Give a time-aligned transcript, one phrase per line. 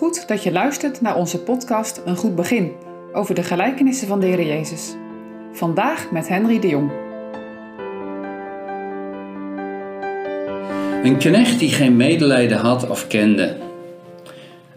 [0.00, 2.72] Goed dat je luistert naar onze podcast Een Goed Begin
[3.12, 4.94] over de gelijkenissen van de Heer Jezus.
[5.52, 6.90] Vandaag met Henry de Jong.
[11.02, 13.56] Een knecht die geen medelijden had of kende.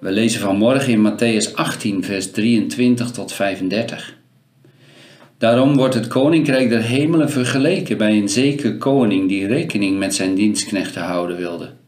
[0.00, 4.18] We lezen vanmorgen in Matthäus 18, vers 23 tot 35.
[5.38, 10.34] Daarom wordt het koninkrijk der hemelen vergeleken bij een zeker koning die rekening met zijn
[10.34, 11.84] dienstknechten houden wilde.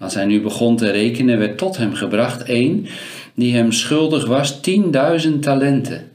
[0.00, 2.86] Als hij nu begon te rekenen, werd tot hem gebracht een
[3.34, 6.10] die hem schuldig was tienduizend talenten.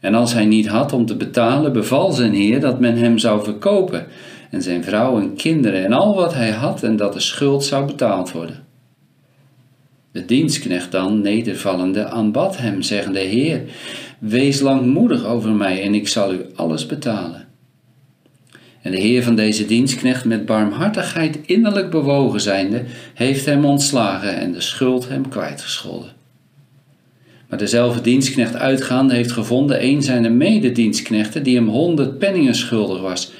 [0.00, 3.44] En als hij niet had om te betalen, beval zijn heer dat men hem zou
[3.44, 4.06] verkopen
[4.50, 7.86] en zijn vrouw en kinderen en al wat hij had en dat de schuld zou
[7.86, 8.64] betaald worden.
[10.12, 13.62] De dienstknecht dan, nedervallende, aanbad hem, zeggende: Heer,
[14.18, 17.43] wees langmoedig over mij en ik zal u alles betalen.
[18.84, 22.82] En de heer van deze dienstknecht, met barmhartigheid innerlijk bewogen zijnde,
[23.14, 26.10] heeft hem ontslagen en de schuld hem kwijtgescholden.
[27.48, 33.32] Maar dezelfde dienstknecht uitgaande heeft gevonden een zijner mededienstknechten die hem honderd penningen schuldig was,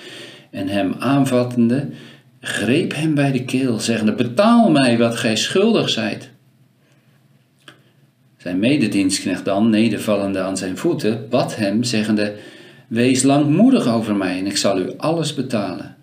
[0.51, 1.89] en hem aanvattende,
[2.41, 6.31] greep hem bij de keel, zeggende, betaal mij wat gij schuldig zijt.
[8.37, 12.35] Zijn mededienstknecht dan, nedervallende aan zijn voeten, bad hem, zeggende,
[12.89, 15.97] Wees langmoedig over mij en ik zal u alles betalen.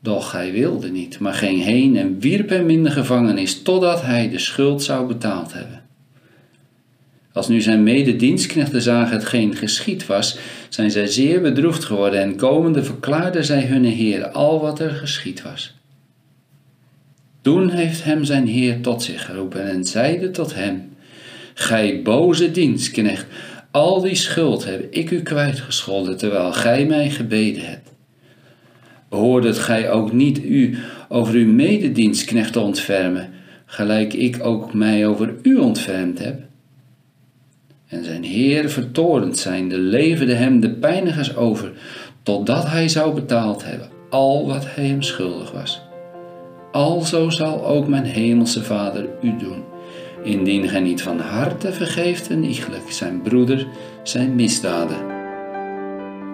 [0.00, 4.30] Doch hij wilde niet, maar ging heen en wierp hem in de gevangenis totdat hij
[4.30, 5.84] de schuld zou betaald hebben.
[7.32, 12.84] Als nu zijn mededienstknechten zagen hetgeen geschied was, zijn zij zeer bedroefd geworden en komende
[12.84, 15.74] verklaarden zij hun heer al wat er geschied was.
[17.40, 20.96] Toen heeft hem zijn heer tot zich geroepen en zeide tot hem,
[21.54, 23.26] Gij boze dienstknecht,
[23.76, 27.92] al die schuld heb ik u kwijtgescholden, terwijl gij mij gebeden hebt.
[29.08, 33.30] Behoordet gij ook niet u over uw mededienstknecht ontfermen,
[33.66, 36.40] gelijk ik ook mij over u ontfermd heb?
[37.86, 41.72] En zijn heer vertorend zijnde leverde hem de pijnigers over,
[42.22, 45.80] totdat hij zou betaald hebben al wat hij hem schuldig was.
[46.72, 49.75] Alzo zal ook mijn hemelse Vader u doen
[50.22, 53.66] indien gij niet van harte vergeeft en iegelijk zijn broeder
[54.02, 55.14] zijn misdaden.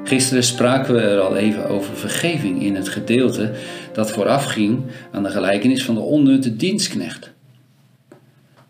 [0.04, 3.52] Gisteren spraken we er al even over vergeving in het gedeelte
[3.92, 4.82] dat voorafging
[5.12, 7.32] aan de gelijkenis van de onnutte dienstknecht.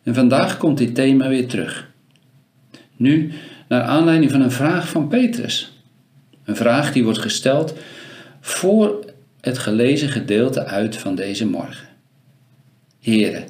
[0.02, 1.90] En vandaag komt dit thema weer terug.
[2.96, 3.32] Nu
[3.68, 5.82] naar aanleiding van een vraag van Petrus.
[6.44, 7.74] Een vraag die wordt gesteld
[8.40, 9.04] voor
[9.40, 11.88] het gelezen gedeelte uit van deze morgen.
[13.00, 13.44] Heren,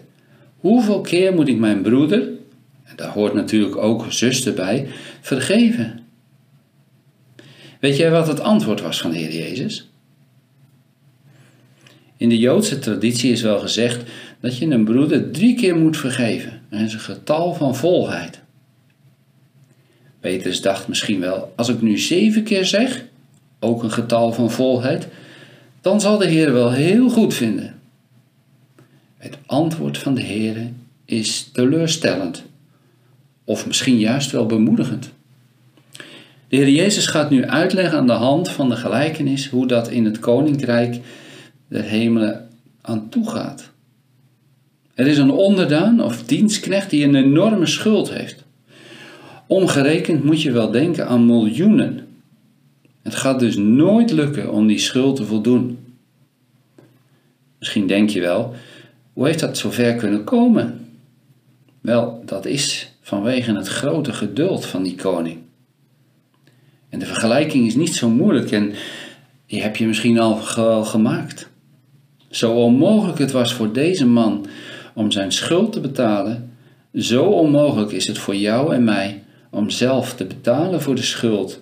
[0.63, 2.21] Hoeveel keer moet ik mijn broeder,
[2.85, 4.89] en daar hoort natuurlijk ook zuster bij,
[5.21, 6.01] vergeven?
[7.81, 9.89] Weet jij wat het antwoord was van de Heer Jezus?
[12.17, 16.61] In de Joodse traditie is wel gezegd dat je een broeder drie keer moet vergeven.
[16.71, 18.41] Dat is een getal van volheid.
[20.21, 23.05] Petrus dacht misschien wel, als ik nu zeven keer zeg,
[23.61, 25.09] ook een getal van volheid,
[25.81, 27.81] dan zal de Heer wel heel goed vinden.
[29.23, 30.57] Het antwoord van de Heer
[31.05, 32.45] is teleurstellend,
[33.45, 35.13] of misschien juist wel bemoedigend.
[36.49, 40.05] De Heer Jezus gaat nu uitleggen aan de hand van de gelijkenis hoe dat in
[40.05, 41.01] het koninkrijk
[41.69, 42.49] der hemelen
[42.81, 43.71] aan toe gaat.
[44.95, 48.45] Er is een onderdaan of dienstknecht die een enorme schuld heeft.
[49.47, 52.07] Omgerekend moet je wel denken aan miljoenen.
[53.03, 55.79] Het gaat dus nooit lukken om die schuld te voldoen.
[57.59, 58.55] Misschien denk je wel,
[59.13, 60.89] hoe heeft dat zover kunnen komen?
[61.81, 65.39] Wel, dat is vanwege het grote geduld van die koning.
[66.89, 68.73] En de vergelijking is niet zo moeilijk en
[69.47, 70.35] die heb je misschien al
[70.85, 71.49] gemaakt.
[72.31, 74.47] Zo onmogelijk het was voor deze man
[74.95, 76.53] om zijn schuld te betalen,
[76.95, 81.61] zo onmogelijk is het voor jou en mij om zelf te betalen voor de schuld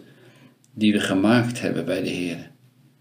[0.74, 2.50] die we gemaakt hebben bij de Heer.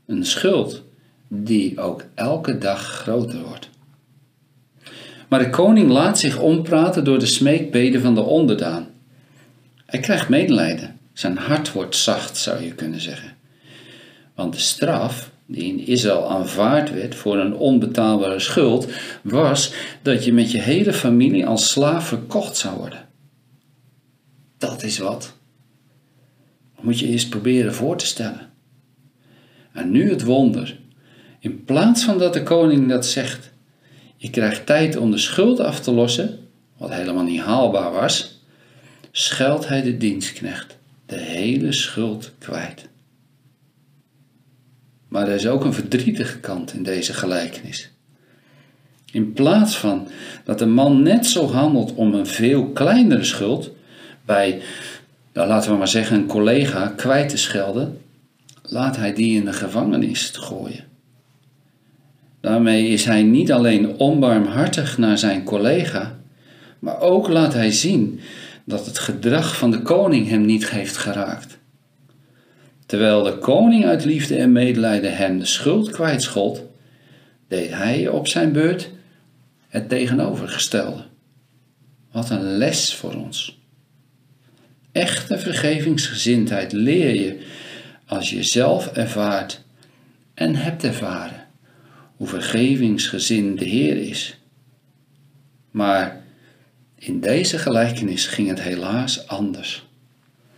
[0.06, 0.84] Een schuld
[1.28, 3.70] die ook elke dag groter wordt.
[5.30, 8.88] Maar de koning laat zich ompraten door de smeekbeden van de onderdaan.
[9.86, 11.00] Hij krijgt medelijden.
[11.14, 13.36] Zijn hart wordt zacht, zou je kunnen zeggen.
[14.36, 18.88] Want de straf die in Israël aanvaard werd voor een onbetaalbare schuld,
[19.22, 23.08] was dat je met je hele familie als slaaf verkocht zou worden.
[24.58, 25.34] Dat is wat.
[26.80, 28.50] moet je eerst proberen voor te stellen.
[29.74, 30.80] En nu het wonder.
[31.40, 33.52] In plaats van dat de koning dat zegt,
[34.22, 36.40] je krijgt tijd om de schuld af te lossen,
[36.78, 38.42] wat helemaal niet haalbaar was,
[39.12, 42.88] scheldt hij de dienstknecht de hele schuld kwijt.
[45.08, 47.90] Maar er is ook een verdrietige kant in deze gelijkenis.
[49.12, 50.08] In plaats van
[50.44, 53.72] dat de man net zo handelt om een veel kleinere schuld,
[54.26, 54.62] bij,
[55.34, 58.02] nou, laten we maar zeggen, een collega kwijt te schelden,
[58.64, 60.88] laat hij die in de gevangenis gooien.
[62.42, 66.20] Daarmee is hij niet alleen onbarmhartig naar zijn collega,
[66.80, 68.20] maar ook laat hij zien
[68.64, 71.58] dat het gedrag van de koning hem niet heeft geraakt.
[72.86, 76.64] Terwijl de koning uit liefde en medelijden hem de schuld kwijtschold,
[77.48, 78.90] deed hij op zijn beurt
[79.68, 81.06] het tegenovergestelde.
[82.12, 83.60] Wat een les voor ons.
[84.92, 87.46] Echte vergevingsgezindheid leer je
[88.06, 89.64] als je zelf ervaart
[90.34, 91.39] en hebt ervaren
[92.20, 94.40] hoe vergevingsgezind de Heer is.
[95.72, 96.22] Maar
[96.96, 99.88] in deze gelijkenis ging het helaas anders.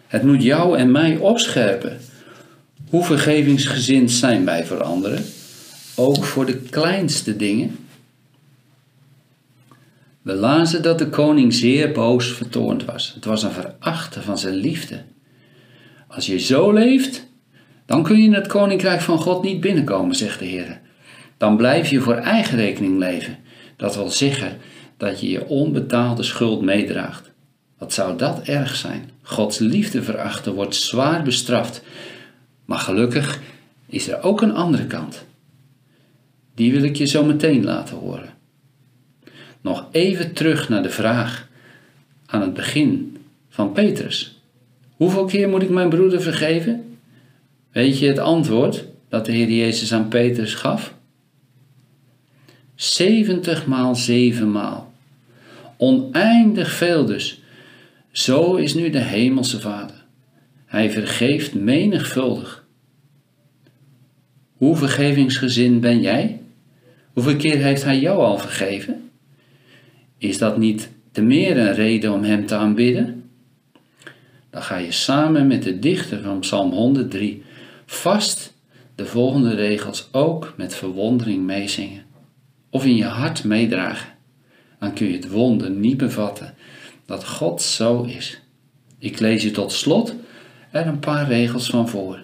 [0.08, 2.00] Het moet jou en mij opscherpen.
[2.90, 5.24] Hoe vergevingsgezind zijn wij voor anderen,
[5.96, 7.78] ook voor de kleinste dingen.
[10.22, 13.12] We lazen dat de koning zeer boos vertoond was.
[13.16, 15.04] Het was een verachten van zijn liefde.
[16.08, 17.28] Als je zo leeft,
[17.86, 20.81] dan kun je in het koninkrijk van God niet binnenkomen, zegt de Heer.
[21.42, 23.38] Dan blijf je voor eigen rekening leven.
[23.76, 24.58] Dat wil zeggen
[24.98, 27.32] dat je je onbetaalde schuld meedraagt.
[27.78, 29.10] Wat zou dat erg zijn?
[29.22, 31.84] Gods liefde verachten wordt zwaar bestraft.
[32.66, 33.42] Maar gelukkig
[33.86, 35.26] is er ook een andere kant.
[36.56, 38.34] Die wil ik je zo meteen laten horen.
[39.62, 41.48] Nog even terug naar de vraag
[42.26, 43.18] aan het begin
[43.50, 44.42] van Petrus.
[44.92, 46.98] Hoeveel keer moet ik mijn broeder vergeven?
[47.72, 51.00] Weet je het antwoord dat de Heer Jezus aan Petrus gaf?
[52.82, 54.94] 70 maal 7 maal.
[55.78, 57.42] Oneindig veel dus.
[58.12, 60.06] Zo is nu de Hemelse Vader.
[60.66, 62.66] Hij vergeeft menigvuldig.
[64.54, 66.42] Hoe vergevingsgezind ben jij?
[67.14, 69.10] Hoeveel keer heeft Hij jou al vergeven?
[70.18, 73.30] Is dat niet te meer een reden om Hem te aanbidden?
[74.50, 77.44] Dan ga je samen met de dichter van Psalm 103
[77.86, 78.54] vast
[78.96, 82.10] de volgende regels ook met verwondering meezingen.
[82.72, 84.10] Of in je hart meedragen.
[84.80, 86.54] Dan kun je het wonder niet bevatten
[87.06, 88.42] dat God zo is.
[88.98, 90.16] Ik lees je tot slot
[90.72, 92.20] er een paar regels van voor.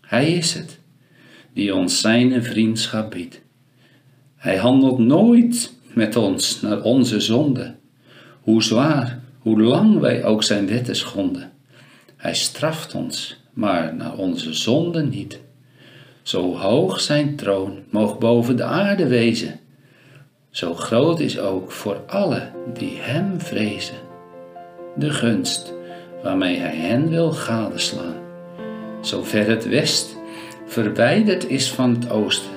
[0.00, 0.78] Hij is het
[1.52, 3.40] die ons zijn vriendschap biedt.
[4.36, 7.74] Hij handelt nooit met ons naar onze zonde,
[8.40, 11.52] hoe zwaar, hoe lang wij ook zijn wetten schonden.
[12.16, 15.40] Hij straft ons, maar naar onze zonde niet.
[16.24, 19.60] Zo hoog zijn troon moog boven de aarde wezen,
[20.50, 24.04] zo groot is ook voor alle die hem vrezen
[24.96, 25.72] de gunst
[26.22, 28.14] waarmee hij hen wil gadeslaan,
[29.00, 30.16] zover het west
[30.66, 32.52] verwijderd is van het oosten.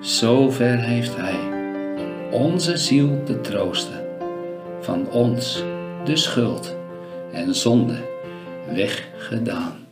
[0.00, 1.38] Zover heeft hij
[2.30, 4.06] onze ziel te troosten,
[4.80, 5.64] van ons
[6.04, 6.76] de schuld
[7.32, 7.96] en zonde
[8.74, 9.85] weggedaan.